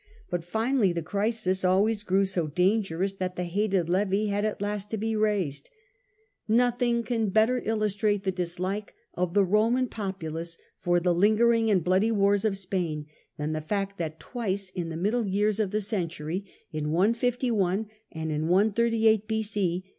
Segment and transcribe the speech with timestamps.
[0.31, 4.89] But finally, the crisis always grew so dangerous that the hated levy had at last
[4.89, 5.69] to be raised.
[6.47, 12.09] Nothing can better illustrate the dislike of the Roman populace for the lingering and bloody
[12.09, 13.05] wars of Spain,
[13.37, 17.87] than the fact that twice in the middle years of the century (in 15 1
[18.11, 19.85] and in 138 B.c.)